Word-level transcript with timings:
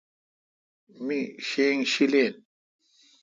می 1.05 1.19
شینگ 1.47 1.81
شیلین۔ 1.91 2.33